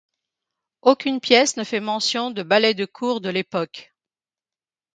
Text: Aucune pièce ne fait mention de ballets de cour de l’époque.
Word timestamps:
Aucune 0.81 1.19
pièce 1.19 1.57
ne 1.57 1.63
fait 1.63 1.79
mention 1.79 2.31
de 2.31 2.41
ballets 2.41 2.73
de 2.73 2.85
cour 2.85 3.21
de 3.21 3.29
l’époque. 3.29 3.93